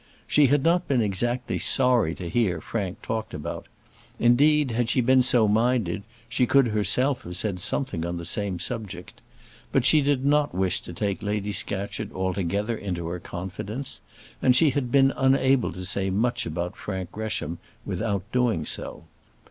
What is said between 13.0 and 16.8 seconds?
her confidence, and she had been unable to say much about